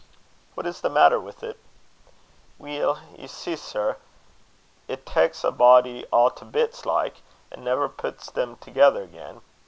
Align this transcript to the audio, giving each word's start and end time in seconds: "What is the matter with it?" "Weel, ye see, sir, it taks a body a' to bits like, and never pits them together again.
"What 0.55 0.65
is 0.65 0.81
the 0.81 0.89
matter 0.89 1.19
with 1.19 1.43
it?" 1.43 1.59
"Weel, 2.57 2.97
ye 3.15 3.27
see, 3.27 3.55
sir, 3.55 3.97
it 4.87 5.05
taks 5.05 5.43
a 5.43 5.51
body 5.51 6.07
a' 6.11 6.31
to 6.37 6.43
bits 6.43 6.87
like, 6.87 7.17
and 7.51 7.63
never 7.63 7.87
pits 7.87 8.31
them 8.31 8.55
together 8.55 9.03
again. 9.03 9.41